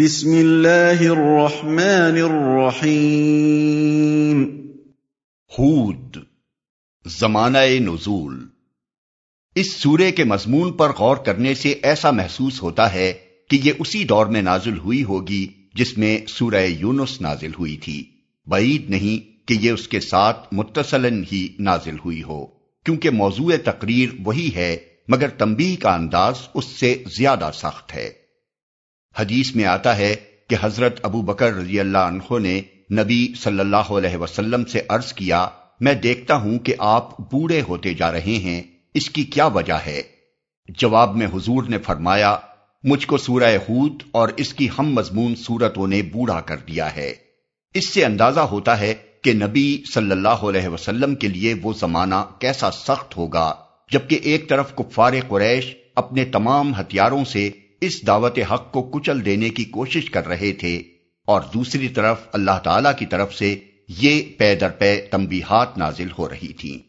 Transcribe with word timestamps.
بسم 0.00 0.30
اللہ 0.30 1.00
الرحمن 1.00 2.00
الرحیم۔ 2.00 4.66
ہود، 5.58 6.16
زمانہ 7.06 7.58
نزول۔ 7.58 8.46
اس 9.54 9.72
سورے 9.72 10.12
کے 10.12 10.24
مضمون 10.24 10.72
پر 10.72 10.90
غور 10.98 11.16
کرنے 11.16 11.54
سے 11.54 11.74
ایسا 11.82 12.10
محسوس 12.10 12.62
ہوتا 12.62 12.94
ہے 12.94 13.12
کہ 13.50 13.60
یہ 13.64 13.72
اسی 13.78 14.04
دور 14.04 14.26
میں 14.26 14.42
نازل 14.42 14.78
ہوئی 14.78 15.04
ہوگی 15.04 15.48
جس 15.74 15.98
میں 15.98 16.26
سورہ 16.26 16.56
یونس 16.56 17.20
نازل 17.20 17.50
ہوئی 17.58 17.76
تھی۔ 17.76 18.04
بعید 18.46 18.90
نہیں 18.90 19.48
کہ 19.48 19.56
یہ 19.60 19.70
اس 19.70 19.88
کے 19.88 20.00
ساتھ 20.00 20.54
متصلن 20.54 21.24
ہی 21.32 21.48
نازل 21.58 21.96
ہوئی 22.04 22.22
ہو، 22.22 22.46
کیونکہ 22.84 23.10
موضوع 23.10 23.52
تقریر 23.64 24.08
وہی 24.24 24.50
ہے، 24.54 24.76
مگر 25.08 25.28
تنبیہ 25.28 25.82
کا 25.82 25.94
انداز 25.94 26.34
اس 26.54 26.64
سے 26.64 27.04
زیادہ 27.18 27.50
سخت 27.54 27.94
ہے۔ 27.94 28.27
حدیث 29.18 29.54
میں 29.56 29.64
آتا 29.64 29.96
ہے 29.98 30.14
کہ 30.48 30.56
حضرت 30.60 31.00
ابو 31.02 31.22
بکر 31.22 31.52
رضی 31.52 31.80
اللہ 31.80 31.98
عنہ 31.98 32.38
نے 32.38 32.60
نبی 32.92 33.26
صلی 33.40 33.60
اللہ 33.60 33.90
علیہ 33.92 34.16
وسلم 34.16 34.64
سے 34.64 34.80
عرض 34.88 35.12
کیا، 35.12 35.46
میں 35.80 35.94
دیکھتا 35.94 36.34
ہوں 36.34 36.58
کہ 36.58 36.74
آپ 36.78 37.18
بوڑھے 37.20 37.60
ہوتے 37.60 37.94
جا 37.94 38.12
رہے 38.12 38.36
ہیں، 38.38 38.62
اس 38.94 39.10
کی 39.10 39.24
کیا 39.24 39.46
وجہ 39.46 39.78
ہے؟ 39.86 40.02
جواب 40.68 41.16
میں 41.16 41.26
حضور 41.26 41.68
نے 41.68 41.78
فرمایا، 41.78 42.36
مجھ 42.84 43.06
کو 43.06 43.16
سورہ 43.16 43.56
ہود 43.68 44.02
اور 44.12 44.28
اس 44.36 44.54
کی 44.54 44.68
ہم 44.78 44.92
مضمون 44.94 45.34
صورتوں 45.36 45.86
نے 45.86 46.02
بوڑھا 46.02 46.40
کر 46.40 46.56
دیا 46.68 46.94
ہے۔ 46.96 47.12
اس 47.74 47.88
سے 47.88 48.04
اندازہ 48.04 48.40
ہوتا 48.40 48.80
ہے 48.80 48.94
کہ 49.22 49.32
نبی 49.32 49.82
صلی 49.94 50.10
اللہ 50.10 50.44
علیہ 50.48 50.68
وسلم 50.68 51.14
کے 51.14 51.28
لیے 51.28 51.54
وہ 51.62 51.72
زمانہ 51.72 52.24
کیسا 52.38 52.70
سخت 52.70 53.16
ہوگا، 53.16 53.52
جبکہ 53.90 54.20
ایک 54.22 54.48
طرف 54.48 54.74
کفار 54.74 55.12
قریش 55.28 55.74
اپنے 55.94 56.24
تمام 56.24 56.72
ہتھیاروں 56.80 57.24
سے 57.24 57.50
اس 57.80 58.06
دعوت 58.06 58.38
حق 58.52 58.72
کو 58.72 58.82
کچل 58.82 59.24
دینے 59.24 59.50
کی 59.50 59.64
کوشش 59.64 60.10
کر 60.10 60.28
رہے 60.28 60.52
تھے 60.52 60.82
اور 61.24 61.40
دوسری 61.54 61.88
طرف 61.88 62.20
اللہ 62.32 62.58
تعالی 62.64 62.88
کی 62.98 63.06
طرف 63.06 63.34
سے 63.34 63.58
یہ 63.88 64.22
پے 64.38 64.54
در 64.54 64.68
پے 64.68 65.00
تنبیہات 65.10 65.78
نازل 65.78 66.08
ہو 66.18 66.28
رہی 66.28 66.52
تھی 66.52 66.82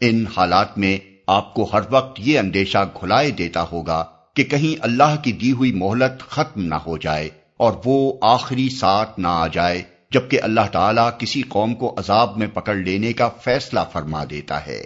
ان 0.00 0.24
حالات 0.36 0.78
میں 0.78 0.98
آپ 1.26 1.54
کو 1.54 1.70
ہر 1.72 1.80
وقت 1.90 2.20
یہ 2.24 2.38
اندیشہ 2.38 2.78
گھلائے 3.00 3.30
دیتا 3.30 3.64
ہوگا 3.72 4.04
کہ 4.36 4.44
کہیں 4.44 4.76
اللہ 4.80 5.16
کی 5.22 5.32
دی 5.32 5.52
ہوئی 5.52 5.72
مہلت 5.72 6.20
ختم 6.20 6.64
نہ 6.64 6.74
ہو 6.74 6.96
جائے 6.96 7.28
اور 7.56 7.72
وہ 7.84 8.18
آخری 8.22 8.68
ساتھ 8.68 9.20
نہ 9.20 9.28
آ 9.28 9.46
جائے، 9.46 9.82
جبکہ 10.10 10.38
اللہ 10.42 10.68
تعالیٰ 10.72 11.10
کسی 11.18 11.42
قوم 11.42 11.74
کو 11.74 11.94
عذاب 11.98 12.36
میں 12.36 12.46
پکڑ 12.46 12.74
لینے 12.74 13.12
کا 13.12 13.28
فیصلہ 13.28 13.80
فرما 13.92 14.24
دیتا 14.30 14.66
ہے۔ 14.66 14.84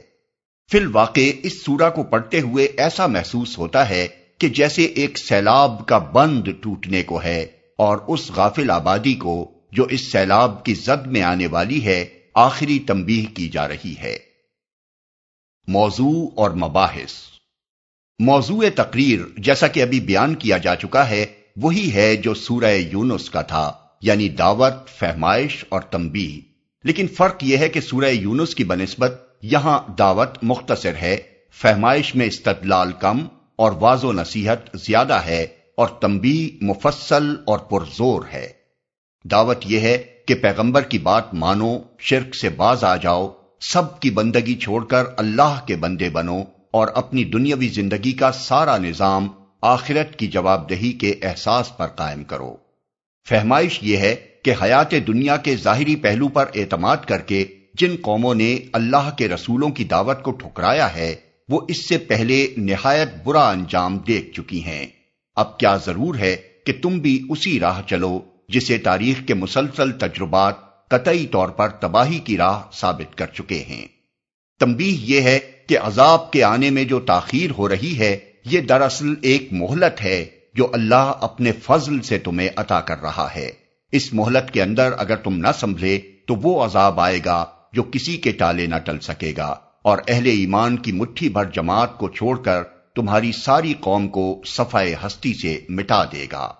فی 0.70 0.78
الواقع 0.78 1.30
اس 1.42 1.64
سورہ 1.64 1.90
کو 1.90 2.02
پڑھتے 2.02 2.40
ہوئے 2.40 2.64
ایسا 2.64 3.06
محسوس 3.06 3.58
ہوتا 3.58 3.88
ہے 3.88 4.08
کہ 4.42 4.48
جیسے 4.48 4.82
ایک 4.82 5.18
سیلاب 5.18 5.86
کا 5.86 5.98
بند 5.98 6.48
ٹوٹنے 6.60 7.02
کو 7.02 7.22
ہے 7.22 7.46
اور 7.78 7.98
اس 8.08 8.30
غافل 8.30 8.70
آبادی 8.70 9.14
کو 9.14 9.52
جو 9.72 9.84
اس 9.84 10.12
سیلاب 10.12 10.64
کی 10.64 10.74
زد 10.74 11.06
میں 11.06 11.22
آنے 11.22 11.46
والی 11.46 11.84
ہے، 11.84 12.04
آخری 12.34 12.78
تنبیہ 12.78 13.34
کی 13.34 13.48
جا 13.48 13.68
رہی 13.68 13.94
ہے۔ 14.02 14.18
موضوع 15.68 16.30
اور 16.36 16.50
مباحث۔ 16.50 17.12
موضوع 18.18 18.64
تقریر 18.74 19.20
جیسا 19.38 19.66
کہ 19.66 19.82
ابھی 19.82 20.00
بیان 20.00 20.34
کیا 20.34 20.56
جا 20.56 20.76
چکا 20.76 21.08
ہے، 21.08 21.26
وہی 21.56 21.92
ہے 21.92 22.16
جو 22.16 22.34
سورہ 22.34 22.74
یونس 22.74 23.30
کا 23.30 23.42
تھا 23.42 23.72
یعنی 24.00 24.28
دعوت، 24.28 24.88
فہمائش 24.88 25.64
اور 25.68 25.80
تمبی 25.80 26.40
لیکن 26.84 27.06
فرق 27.06 27.44
یہ 27.44 27.56
ہے 27.56 27.68
کہ 27.68 27.80
سورہ 27.80 28.10
یونس 28.10 28.54
کی 28.54 28.64
بنسبت 28.64 29.38
یہاں 29.42 29.78
دعوت 29.98 30.28
مختصر 30.42 30.94
ہے، 30.94 31.16
فہمائش 31.50 32.14
میں 32.14 32.26
استدلال 32.26 32.92
کم 32.92 33.26
اور 33.62 33.72
واض 33.80 34.04
و 34.04 34.12
نصیحت 34.12 34.58
زیادہ 34.74 35.14
ہے 35.14 35.46
اور 35.76 35.88
تمبی 35.88 36.58
مفصل 36.60 37.34
اور 37.46 37.58
پرزور 37.58 38.22
ہے۔ 38.32 38.48
دعوت 39.24 39.58
یہ 39.64 39.80
ہے 39.80 39.98
کہ 40.26 40.34
پیغمبر 40.34 40.82
کی 40.82 40.98
بات 40.98 41.34
مانو، 41.34 41.78
شرک 41.98 42.34
سے 42.34 42.48
باز 42.48 42.84
آ 42.84 42.96
جاؤ، 42.96 43.28
سب 43.60 44.00
کی 44.00 44.10
بندگی 44.10 44.54
چھوڑ 44.54 44.84
کر 44.84 45.04
اللہ 45.16 45.60
کے 45.66 45.76
بندے 45.76 46.10
بنو 46.10 46.42
اور 46.70 46.88
اپنی 46.94 47.24
دنیاوی 47.24 47.68
زندگی 47.68 48.12
کا 48.12 48.32
سارا 48.32 48.76
نظام 48.78 49.28
آخرت 49.60 50.18
کی 50.18 50.26
جواب 50.26 50.70
دہی 50.70 50.92
کے 50.92 51.14
احساس 51.22 51.76
پر 51.76 51.86
قائم 51.86 52.24
کرو۔ 52.24 52.56
فہمائش 53.28 53.78
یہ 53.82 53.96
ہے 53.96 54.14
کہ 54.44 54.54
حیات 54.62 54.90
دنیا 54.90 55.36
کے 55.36 55.56
ظاہری 55.56 55.96
پہلو 55.96 56.28
پر 56.28 56.46
اعتماد 56.54 56.96
کر 56.96 57.18
کے 57.18 57.44
جن 57.74 57.96
قوموں 58.02 58.34
نے 58.34 58.58
اللہ 58.72 59.10
کے 59.18 59.28
رسولوں 59.28 59.68
کی 59.68 59.84
دعوت 59.84 60.22
کو 60.22 60.30
ٹھکرایا 60.30 60.96
ہے 60.96 61.14
وہ 61.52 61.60
اس 61.68 61.88
سے 61.88 61.98
پہلے 61.98 62.54
نہایت 62.56 63.08
برا 63.24 63.48
انجام 63.48 63.98
دیکھ 63.98 64.32
چکی 64.32 64.64
ہیں۔ 64.64 64.86
اب 65.36 65.58
کیا 65.58 65.76
ضرور 65.76 66.14
ہے 66.14 66.36
کہ 66.66 66.72
تم 66.82 66.98
بھی 66.98 67.26
اسی 67.28 67.60
راہ 67.60 67.82
چلو 67.86 68.20
جسے 68.48 68.78
تاریخ 68.78 69.26
کے 69.26 69.34
مسلسل 69.34 69.92
تجربات 69.92 70.88
قطعی 70.88 71.26
طور 71.26 71.48
پر 71.48 71.68
تباہی 71.68 72.18
کی 72.18 72.36
راہ 72.36 72.62
ثابت 72.72 73.18
کر 73.18 73.26
چکے 73.26 73.64
ہیں۔ 73.68 73.86
تمبی 74.60 74.98
یہ 75.00 75.20
ہے 75.20 75.38
کہ 75.66 75.78
عذاب 75.78 76.30
کے 76.30 76.42
آنے 76.42 76.70
میں 76.70 76.84
جو 76.84 77.00
تاخیر 77.00 77.50
ہو 77.50 77.68
رہی 77.68 77.98
ہے، 77.98 78.18
یہ 78.44 78.60
دراصل 78.60 79.14
ایک 79.22 79.48
مہلت 79.52 80.02
ہے 80.02 80.24
جو 80.54 80.68
اللہ 80.72 81.12
اپنے 81.20 81.52
فضل 81.52 82.00
سے 82.00 82.18
تمہیں 82.18 82.48
عطا 82.56 82.80
کر 82.80 83.02
رہا 83.02 83.28
ہے۔ 83.34 83.50
اس 83.92 84.12
مہلت 84.12 84.50
کے 84.50 84.62
اندر 84.62 84.92
اگر 84.98 85.16
تم 85.16 85.36
نہ 85.36 85.48
سنبھلے 85.60 86.00
تو 86.26 86.34
وہ 86.34 86.64
عذاب 86.64 87.00
آئے 87.00 87.18
گا 87.24 87.44
جو 87.72 87.82
کسی 87.82 88.16
کے 88.16 88.32
ٹالے 88.32 88.66
نہ 88.66 88.78
ٹل 88.84 88.98
سکے 88.98 89.34
گا۔ 89.36 89.54
اور 89.82 89.98
اہل 90.08 90.26
ایمان 90.26 90.76
کی 90.76 90.92
مٹھی 90.92 91.28
بھر 91.28 91.44
جماعت 91.44 91.98
کو 91.98 92.08
چھوڑ 92.08 92.42
کر 92.42 92.62
تمہاری 92.94 93.32
ساری 93.32 93.74
قوم 93.80 94.08
کو 94.08 94.42
صفائے 94.46 94.94
ہستی 95.06 95.34
سے 95.34 95.60
مٹا 95.68 96.04
دے 96.04 96.26
گا۔ 96.32 96.52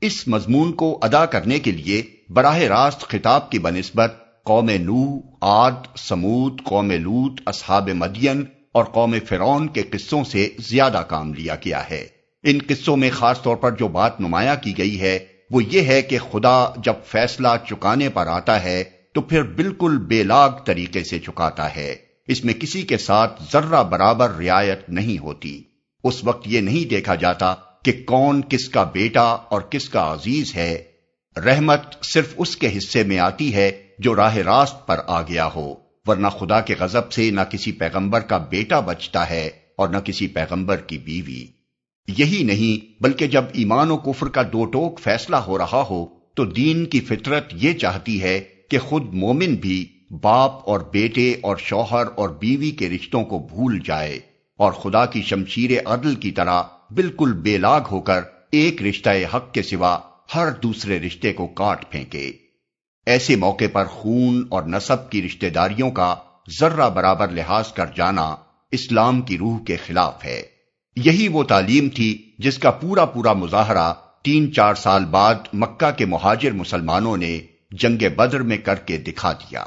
اس 0.00 0.28
مضمون 0.28 0.72
کو 0.72 0.98
ادا 1.02 1.26
کرنے 1.26 1.58
کے 1.58 1.70
لیے 1.70 2.02
براہ 2.30 2.58
راست 2.58 3.00
خطاب 3.00 3.50
کی 3.50 3.58
بنسبت 3.58 4.12
قوم 4.44 4.70
نو 4.70 5.20
آد 5.40 5.70
سمود 5.96 6.60
قوم 6.64 6.90
لوت 6.90 7.40
اصحاب 7.46 7.88
مدین 7.88 8.44
اور 8.72 8.84
قوم 8.84 9.14
فرون 9.28 9.68
کے 9.68 9.82
قصوں 9.82 10.24
سے 10.24 10.48
زیادہ 10.58 11.04
کام 11.08 11.34
لیا 11.34 11.54
گیا 11.54 11.90
ہے۔ 11.90 12.06
ان 12.42 12.58
قصوں 12.68 12.96
میں 12.96 13.10
خاص 13.10 13.42
طور 13.42 13.56
پر 13.56 13.70
جو 13.70 13.88
بات 13.88 14.20
نمایاں 14.20 14.56
کی 14.56 14.78
گئی 14.78 15.00
ہے 15.00 15.18
وہ 15.50 15.64
یہ 15.64 15.80
ہے 15.80 16.02
کہ 16.02 16.18
خدا 16.18 16.72
جب 16.76 16.94
فیصلہ 17.04 17.48
چکانے 17.68 18.08
پر 18.08 18.26
آتا 18.26 18.62
ہے 18.62 18.84
تو 19.14 19.20
پھر 19.20 19.42
بالکل 19.42 19.98
بے 19.98 20.22
لاگ 20.22 20.50
طریقے 20.64 21.04
سے 21.04 21.18
چکاتا 21.18 21.76
ہے۔ 21.76 22.11
اس 22.32 22.44
میں 22.44 22.54
کسی 22.54 22.82
کے 22.82 22.98
ساتھ 22.98 23.42
ذرہ 23.52 23.82
برابر 23.82 24.30
رعایت 24.30 24.88
نہیں 24.88 25.18
ہوتی۔ 25.18 25.62
اس 26.04 26.24
وقت 26.24 26.48
یہ 26.48 26.60
نہیں 26.60 26.88
دیکھا 26.88 27.14
جاتا 27.14 27.54
کہ 27.84 27.92
کون 28.06 28.42
کس 28.48 28.68
کا 28.68 28.82
بیٹا 28.82 29.22
اور 29.22 29.60
کس 29.60 29.88
کا 29.88 30.12
عزیز 30.12 30.54
ہے۔ 30.54 30.82
رحمت 31.36 32.04
صرف 32.04 32.34
اس 32.36 32.56
کے 32.56 32.78
حصے 32.78 33.02
میں 33.02 33.18
آتی 33.18 33.54
ہے 33.54 33.86
جو 33.98 34.16
راہ 34.16 34.36
راست 34.36 34.86
پر 34.86 35.00
آ 35.06 35.22
گیا 35.22 35.48
ہو، 35.54 35.74
ورنہ 36.06 36.28
خدا 36.28 36.60
کے 36.60 36.74
غضب 36.78 37.12
سے 37.12 37.30
نہ 37.30 37.40
کسی 37.40 37.72
پیغمبر 37.72 38.20
کا 38.20 38.38
بیٹا 38.38 38.80
بچتا 38.80 39.30
ہے 39.30 39.50
اور 39.76 39.88
نہ 39.88 39.96
کسی 39.96 40.26
پیغمبر 40.28 40.76
کی 40.76 40.98
بیوی۔ 40.98 41.46
یہی 42.18 42.42
نہیں، 42.42 43.02
بلکہ 43.02 43.26
جب 43.26 43.44
ایمان 43.52 43.90
و 43.90 43.96
کفر 43.96 44.28
کا 44.28 44.42
دو 44.42 44.64
ٹوک 44.64 45.00
فیصلہ 45.00 45.36
ہو 45.36 45.58
رہا 45.58 45.86
ہو، 45.90 46.06
تو 46.34 46.44
دین 46.44 46.84
کی 46.84 47.00
فطرت 47.00 47.52
یہ 47.52 47.72
چاہتی 47.72 48.22
ہے 48.22 48.40
کہ 48.70 48.78
خود 48.78 49.14
مومن 49.14 49.54
بھی 49.54 49.86
باپ 50.20 50.68
اور 50.68 50.80
بیٹے 50.80 51.34
اور 51.42 51.56
شوہر 51.56 52.04
اور 52.16 52.28
بیوی 52.28 52.70
کے 52.70 52.88
رشتوں 52.88 53.24
کو 53.24 53.38
بھول 53.38 53.78
جائے 53.84 54.20
اور 54.56 54.72
خدا 54.72 55.06
کی 55.06 55.22
شمشیر 55.22 55.70
عدل 55.84 56.14
کی 56.14 56.30
طرح 56.30 56.62
بالکل 56.90 57.32
بے 57.32 57.58
لاگ 57.58 57.80
ہو 57.90 58.00
کر 58.00 58.20
ایک 58.50 58.82
رشتہ 58.82 59.10
حق 59.34 59.52
کے 59.52 59.62
سوا 59.62 59.98
ہر 60.34 60.50
دوسرے 60.62 61.00
رشتے 61.00 61.32
کو 61.32 61.46
کاٹ 61.46 61.90
پھینکے۔ 61.90 62.32
ایسے 63.06 63.36
موقع 63.36 63.64
پر 63.72 63.84
خون 63.84 64.46
اور 64.48 64.62
نصب 64.62 65.10
کی 65.10 65.22
رشتہ 65.22 65.46
داریوں 65.46 65.90
کا 65.90 66.14
ذرہ 66.60 66.88
برابر 66.90 67.28
لحاظ 67.28 67.72
کر 67.72 67.86
جانا 67.96 68.36
اسلام 68.70 69.22
کی 69.22 69.38
روح 69.38 69.64
کے 69.64 69.76
خلاف 69.76 70.24
ہے۔ 70.24 70.42
یہی 70.96 71.28
وہ 71.28 71.42
تعلیم 71.42 71.88
تھی 71.88 72.30
جس 72.38 72.58
کا 72.58 72.70
پورا 72.70 73.04
پورا 73.04 73.32
مظاہرہ 73.32 73.92
تین 74.22 74.52
چار 74.52 74.74
سال 74.74 75.04
بعد 75.04 75.34
مکہ 75.52 75.90
کے 75.90 76.04
مہاجر 76.04 76.50
مسلمانوں 76.50 77.16
نے 77.16 77.38
جنگ 77.70 78.08
بدر 78.16 78.40
میں 78.40 78.58
کر 78.58 78.74
کے 78.74 78.96
دکھا 78.96 79.32
دیا۔ 79.32 79.64